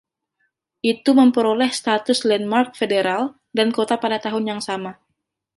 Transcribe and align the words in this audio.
Itu 0.93 1.11
memperoleh 1.19 1.69
status 1.79 2.19
landmark 2.29 2.69
federal 2.81 3.23
dan 3.57 3.67
kota 3.77 3.95
pada 4.03 4.17
tahun 4.25 4.43
yang 4.57 4.61
sama. 4.69 4.91